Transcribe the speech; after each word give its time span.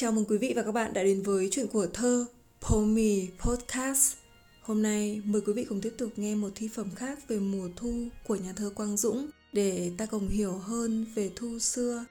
Chào 0.00 0.12
mừng 0.12 0.24
quý 0.24 0.38
vị 0.38 0.52
và 0.56 0.62
các 0.62 0.72
bạn 0.72 0.92
đã 0.92 1.02
đến 1.02 1.22
với 1.22 1.48
chuyện 1.52 1.66
của 1.66 1.86
thơ 1.86 2.26
Pomi 2.60 3.28
Podcast. 3.38 4.16
Hôm 4.62 4.82
nay 4.82 5.22
mời 5.24 5.42
quý 5.46 5.52
vị 5.52 5.64
cùng 5.64 5.80
tiếp 5.80 5.94
tục 5.98 6.12
nghe 6.16 6.34
một 6.34 6.48
thi 6.54 6.68
phẩm 6.68 6.90
khác 6.96 7.28
về 7.28 7.38
mùa 7.38 7.68
thu 7.76 8.08
của 8.26 8.36
nhà 8.36 8.52
thơ 8.52 8.70
Quang 8.74 8.96
Dũng 8.96 9.26
để 9.52 9.92
ta 9.98 10.06
cùng 10.06 10.28
hiểu 10.28 10.52
hơn 10.52 11.06
về 11.14 11.30
thu 11.36 11.58
xưa. 11.58 12.04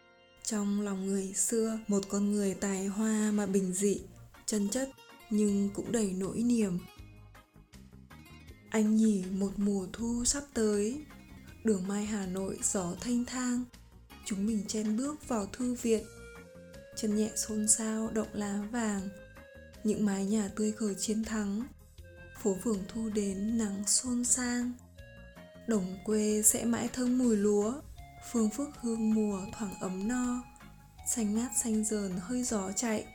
Trong 0.43 0.81
lòng 0.81 1.05
người 1.05 1.33
xưa, 1.35 1.79
một 1.87 2.09
con 2.09 2.31
người 2.31 2.53
tài 2.53 2.87
hoa 2.87 3.31
mà 3.31 3.45
bình 3.45 3.73
dị, 3.73 4.01
chân 4.45 4.69
chất 4.69 4.89
nhưng 5.29 5.69
cũng 5.73 5.91
đầy 5.91 6.13
nỗi 6.17 6.37
niềm. 6.37 6.79
Anh 8.69 8.95
nhỉ 8.95 9.23
một 9.31 9.51
mùa 9.57 9.87
thu 9.93 10.25
sắp 10.25 10.43
tới, 10.53 11.01
đường 11.63 11.87
mai 11.87 12.05
Hà 12.05 12.25
Nội 12.25 12.59
gió 12.63 12.93
thanh 13.01 13.25
thang, 13.25 13.63
chúng 14.25 14.45
mình 14.45 14.63
chen 14.67 14.97
bước 14.97 15.27
vào 15.27 15.45
thư 15.45 15.73
viện 15.81 16.03
chân 17.01 17.15
nhẹ 17.15 17.29
xôn 17.35 17.67
xao 17.67 18.09
động 18.13 18.27
lá 18.33 18.59
vàng. 18.71 19.09
Những 19.83 20.05
mái 20.05 20.25
nhà 20.25 20.49
tươi 20.55 20.71
khởi 20.71 20.95
chiến 20.95 21.23
thắng, 21.23 21.63
phố 22.41 22.55
phường 22.63 22.83
thu 22.87 23.09
đến 23.09 23.57
nắng 23.57 23.83
xôn 23.87 24.25
sang 24.25 24.71
đồng 25.67 25.97
quê 26.05 26.41
sẽ 26.41 26.65
mãi 26.65 26.89
thơm 26.93 27.17
mùi 27.17 27.37
lúa, 27.37 27.73
phương 28.31 28.49
phước 28.49 28.69
hương 28.81 29.13
mùa 29.13 29.39
thoảng 29.57 29.73
ấm 29.79 30.07
no. 30.07 30.43
Xanh 31.07 31.35
ngát 31.35 31.51
xanh 31.63 31.83
dờn 31.83 32.11
hơi 32.19 32.43
gió 32.43 32.71
chạy, 32.71 33.05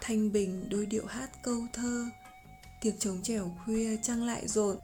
thanh 0.00 0.32
bình 0.32 0.68
đôi 0.70 0.86
điệu 0.86 1.06
hát 1.06 1.30
câu 1.42 1.66
thơ. 1.72 2.06
Tiệc 2.80 2.94
trống 2.98 3.22
trẻo 3.22 3.56
khuya 3.64 3.96
trăng 4.02 4.24
lại 4.24 4.48
rộn, 4.48 4.76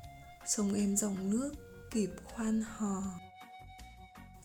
sông 0.46 0.74
êm 0.74 0.96
dòng 0.96 1.30
nước 1.30 1.50
kịp 1.91 2.10
khoan 2.24 2.64
hò. 2.77 3.02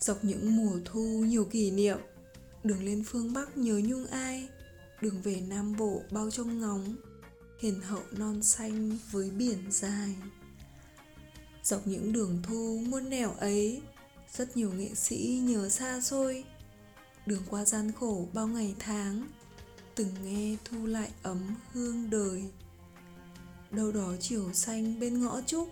Dọc 0.00 0.24
những 0.24 0.56
mùa 0.56 0.78
thu 0.84 1.02
nhiều 1.02 1.44
kỷ 1.44 1.70
niệm 1.70 1.98
Đường 2.64 2.84
lên 2.84 3.04
phương 3.06 3.32
Bắc 3.32 3.56
nhớ 3.56 3.80
nhung 3.84 4.06
ai? 4.06 4.48
Đường 5.00 5.22
về 5.22 5.42
Nam 5.48 5.76
Bộ 5.76 6.02
bao 6.10 6.30
trông 6.30 6.60
ngóng. 6.60 6.96
Hiền 7.60 7.80
hậu 7.80 8.02
non 8.12 8.42
xanh 8.42 8.98
với 9.10 9.30
biển 9.30 9.58
dài. 9.70 10.16
Dọc 11.64 11.86
những 11.86 12.12
đường 12.12 12.42
thu 12.42 12.82
muôn 12.88 13.10
nẻo 13.10 13.32
ấy, 13.32 13.82
Rất 14.36 14.56
nhiều 14.56 14.72
nghệ 14.72 14.94
sĩ 14.94 15.40
nhớ 15.42 15.68
xa 15.68 16.00
xôi. 16.00 16.44
Đường 17.26 17.42
qua 17.50 17.64
gian 17.64 17.92
khổ 17.92 18.28
bao 18.32 18.46
ngày 18.46 18.74
tháng, 18.78 19.28
Từng 19.94 20.14
nghe 20.24 20.56
thu 20.64 20.86
lại 20.86 21.10
ấm 21.22 21.56
hương 21.72 22.10
đời. 22.10 22.44
Đâu 23.70 23.92
đó 23.92 24.14
chiều 24.20 24.52
xanh 24.52 25.00
bên 25.00 25.22
ngõ 25.22 25.40
trúc, 25.46 25.68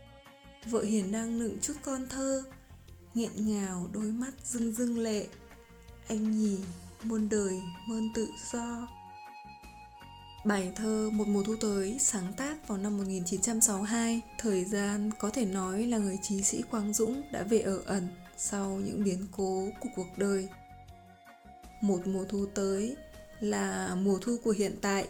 Vợ 0.66 0.82
hiền 0.82 1.12
đang 1.12 1.38
nựng 1.38 1.58
chút 1.62 1.74
con 1.82 2.06
thơ, 2.08 2.44
nghẹn 3.14 3.30
ngào 3.36 3.88
đôi 3.92 4.04
mắt 4.04 4.32
rưng 4.44 4.72
rưng 4.72 4.98
lệ 4.98 5.26
anh 6.08 6.40
nhì 6.40 6.56
muôn 7.02 7.28
đời 7.28 7.62
mơn 7.86 8.08
tự 8.14 8.28
do 8.52 8.88
Bài 10.44 10.72
thơ 10.76 11.10
Một 11.12 11.28
mùa 11.28 11.42
thu 11.42 11.56
tới 11.60 11.96
sáng 12.00 12.32
tác 12.36 12.68
vào 12.68 12.78
năm 12.78 12.98
1962, 12.98 14.20
thời 14.38 14.64
gian 14.64 15.10
có 15.18 15.30
thể 15.30 15.44
nói 15.44 15.86
là 15.86 15.98
người 15.98 16.18
trí 16.22 16.42
sĩ 16.42 16.62
Quang 16.70 16.94
Dũng 16.94 17.22
đã 17.32 17.42
về 17.42 17.58
ở 17.58 17.82
ẩn 17.86 18.08
sau 18.36 18.80
những 18.84 19.04
biến 19.04 19.26
cố 19.36 19.68
của 19.80 19.88
cuộc 19.96 20.06
đời. 20.16 20.48
Một 21.80 22.06
mùa 22.06 22.24
thu 22.28 22.46
tới 22.54 22.96
là 23.40 23.94
mùa 23.94 24.18
thu 24.18 24.36
của 24.44 24.50
hiện 24.50 24.76
tại, 24.80 25.08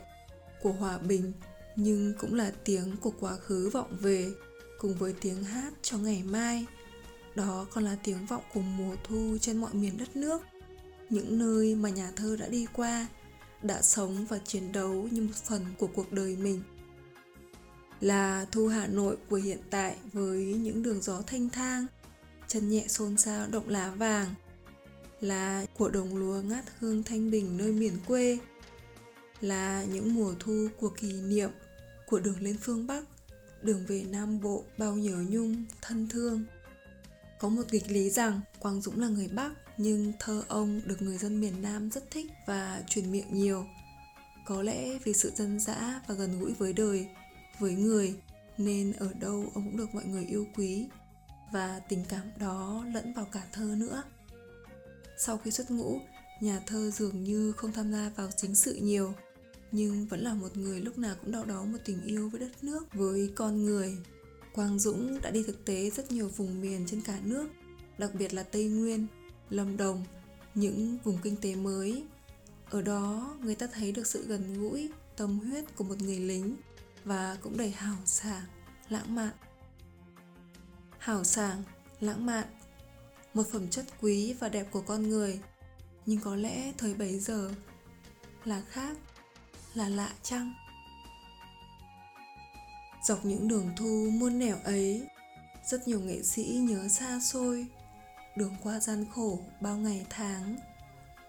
của 0.63 0.73
hòa 0.73 0.99
bình, 0.99 1.33
nhưng 1.77 2.15
cũng 2.19 2.35
là 2.35 2.53
tiếng 2.65 2.97
của 2.97 3.13
quá 3.21 3.37
khứ 3.37 3.71
vọng 3.73 3.97
về, 4.01 4.31
cùng 4.79 4.95
với 4.95 5.15
tiếng 5.21 5.45
hát 5.45 5.73
cho 5.83 5.99
ngày 5.99 6.23
mai. 6.23 6.67
Đó 7.35 7.67
còn 7.73 7.85
là 7.85 7.97
tiếng 8.05 8.27
vọng 8.27 8.43
của 8.55 8.61
mùa 8.61 8.95
thu 9.05 9.37
trên 9.41 9.57
mọi 9.57 9.75
miền 9.75 9.99
đất 9.99 10.17
nước 10.17 10.43
những 11.11 11.39
nơi 11.39 11.75
mà 11.75 11.91
nhà 11.91 12.11
thơ 12.17 12.37
đã 12.37 12.49
đi 12.49 12.67
qua, 12.73 13.07
đã 13.63 13.83
sống 13.83 14.27
và 14.29 14.39
chiến 14.39 14.73
đấu 14.73 15.09
như 15.11 15.23
một 15.23 15.35
phần 15.35 15.65
của 15.79 15.87
cuộc 15.87 16.13
đời 16.13 16.37
mình. 16.37 16.63
Là 18.01 18.47
thu 18.53 18.69
hà 18.69 18.87
nội 18.87 19.17
của 19.29 19.37
hiện 19.37 19.59
tại 19.71 19.97
với 20.13 20.45
những 20.45 20.83
đường 20.83 21.03
gió 21.03 21.23
thanh 21.27 21.51
thang, 21.51 21.87
chân 22.49 22.69
nhẹ 22.69 22.85
xôn 22.89 23.17
xao 23.17 23.47
động 23.51 23.69
lá 23.69 23.91
vàng, 23.91 24.35
là 25.21 25.67
của 25.79 25.89
đồng 25.89 26.17
lúa 26.17 26.41
ngát 26.41 26.65
hương 26.79 27.03
thanh 27.03 27.31
bình 27.31 27.57
nơi 27.57 27.73
miền 27.73 27.93
quê, 28.07 28.39
là 29.41 29.85
những 29.85 30.15
mùa 30.15 30.35
thu 30.39 30.69
của 30.81 30.89
kỷ 30.89 31.13
niệm 31.13 31.51
của 32.07 32.19
đường 32.19 32.41
lên 32.41 32.57
phương 32.61 32.87
bắc, 32.87 33.05
đường 33.63 33.87
về 33.87 34.05
nam 34.11 34.41
bộ 34.41 34.65
bao 34.79 34.95
nhớ 34.95 35.25
nhung, 35.29 35.65
thân 35.81 36.09
thương 36.09 36.45
có 37.39 37.49
một 37.49 37.63
nghịch 37.73 37.91
lý 37.91 38.11
rằng 38.11 38.41
Quang 38.59 38.81
Dũng 38.81 39.01
là 39.01 39.09
người 39.09 39.29
Bắc 39.29 39.51
nhưng 39.77 40.13
thơ 40.19 40.43
ông 40.49 40.81
được 40.85 41.03
người 41.03 41.19
dân 41.19 41.41
miền 41.41 41.63
Nam 41.63 41.91
rất 41.91 42.11
thích 42.11 42.27
và 42.47 42.83
truyền 42.89 43.13
miệng 43.13 43.35
nhiều. 43.35 43.67
Có 44.47 44.63
lẽ 44.63 44.99
vì 45.05 45.13
sự 45.13 45.33
dân 45.35 45.61
dã 45.61 46.01
và 46.09 46.15
gần 46.15 46.41
gũi 46.41 46.53
với 46.53 46.73
đời, 46.73 47.09
với 47.59 47.73
người 47.73 48.15
nên 48.59 48.93
ở 48.93 49.13
đâu 49.21 49.45
ông 49.55 49.65
cũng 49.65 49.77
được 49.77 49.95
mọi 49.95 50.05
người 50.05 50.25
yêu 50.25 50.47
quý 50.57 50.87
và 51.53 51.81
tình 51.89 52.05
cảm 52.09 52.23
đó 52.39 52.85
lẫn 52.95 53.15
vào 53.15 53.27
cả 53.33 53.43
thơ 53.53 53.75
nữa. 53.79 54.03
Sau 55.19 55.39
khi 55.39 55.51
xuất 55.51 55.71
ngũ, 55.71 56.01
nhà 56.41 56.61
thơ 56.67 56.91
dường 56.91 57.25
như 57.25 57.53
không 57.53 57.73
tham 57.73 57.93
gia 57.93 58.11
vào 58.17 58.31
chính 58.37 58.55
sự 58.55 58.75
nhiều 58.75 59.15
nhưng 59.73 60.07
vẫn 60.07 60.21
là 60.21 60.35
một 60.35 60.57
người 60.57 60.81
lúc 60.81 60.99
nào 60.99 61.17
cũng 61.21 61.33
đau 61.33 61.45
đớn 61.45 61.73
một 61.73 61.79
tình 61.85 62.03
yêu 62.03 62.29
với 62.29 62.41
đất 62.41 62.65
nước, 62.65 62.95
với 62.95 63.33
con 63.37 63.65
người 63.65 63.97
Quang 64.59 64.79
Dũng 64.79 65.21
đã 65.21 65.31
đi 65.31 65.43
thực 65.43 65.65
tế 65.65 65.91
rất 65.91 66.13
nhiều 66.13 66.29
vùng 66.29 66.61
miền 66.61 66.87
trên 66.87 67.01
cả 67.01 67.19
nước, 67.25 67.49
đặc 67.99 68.11
biệt 68.15 68.35
là 68.35 68.43
Tây 68.43 68.65
Nguyên, 68.65 69.07
Lâm 69.51 69.77
Đồng, 69.77 70.05
những 70.55 70.99
vùng 71.05 71.19
kinh 71.23 71.37
tế 71.37 71.55
mới. 71.55 72.05
Ở 72.71 72.83
đó, 72.83 73.37
người 73.43 73.55
ta 73.55 73.67
thấy 73.67 73.93
được 73.93 74.07
sự 74.07 74.27
gần 74.27 74.63
gũi, 74.63 74.91
tâm 75.17 75.39
huyết 75.39 75.77
của 75.77 75.85
một 75.85 76.03
người 76.03 76.19
lính 76.19 76.57
và 77.05 77.39
cũng 77.43 77.57
đầy 77.57 77.71
hào 77.71 77.97
sảng, 78.05 78.45
lãng 78.89 79.15
mạn. 79.15 79.33
Hào 80.99 81.25
sảng, 81.25 81.63
lãng 82.01 82.27
mạn, 82.27 82.47
một 83.35 83.47
phẩm 83.53 83.69
chất 83.69 83.87
quý 84.01 84.33
và 84.41 84.49
đẹp 84.49 84.67
của 84.71 84.81
con 84.81 85.09
người, 85.09 85.41
nhưng 86.07 86.21
có 86.21 86.37
lẽ 86.37 86.73
thời 86.79 86.95
bấy 86.95 87.19
giờ 87.19 87.51
là 88.45 88.63
khác, 88.69 88.97
là 89.75 89.89
lạ 89.89 90.13
chăng? 90.23 90.55
Dọc 93.09 93.25
những 93.25 93.49
đường 93.49 93.71
thu 93.77 94.11
muôn 94.13 94.39
nẻo 94.39 94.57
ấy. 94.65 95.07
Rất 95.65 95.89
nhiều 95.89 96.01
nghệ 96.01 96.23
sĩ 96.23 96.45
nhớ 96.45 96.89
xa 96.89 97.21
xôi, 97.21 97.67
Đường 98.37 98.57
qua 98.63 98.81
gian 98.81 99.05
khổ 99.15 99.41
bao 99.61 99.77
ngày 99.77 100.07
tháng, 100.11 100.57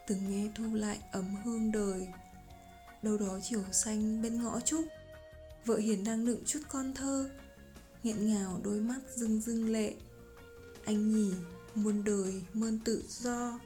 Từng 0.07 0.29
nghe 0.29 0.49
thu 0.55 0.63
lại 0.73 0.99
ấm 1.11 1.35
hương 1.43 1.71
đời. 1.71 2.07
Đâu 3.01 3.17
đó 3.17 3.39
chiều 3.43 3.63
xanh 3.71 4.21
bên 4.21 4.43
ngõ 4.43 4.59
trúc, 4.59 4.85
Vợ 5.65 5.77
hiền 5.77 6.03
đang 6.03 6.25
nựng 6.25 6.43
chút 6.45 6.59
con 6.69 6.93
thơ, 6.93 7.29
nghẹn 8.03 8.33
ngào 8.33 8.59
đôi 8.63 8.79
mắt 8.79 8.99
rưng 9.15 9.41
rưng 9.41 9.71
lệ. 9.71 9.93
Anh 10.85 11.11
nhỉ, 11.11 11.31
muôn 11.75 12.03
đời 12.03 12.43
mơn 12.53 12.79
tự 12.85 13.03
do. 13.09 13.59